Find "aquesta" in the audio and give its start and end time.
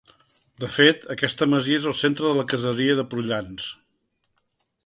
1.15-1.47